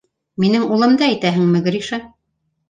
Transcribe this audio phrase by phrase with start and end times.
[0.43, 2.01] —Минең улымды әйтәһеңме, Гриша?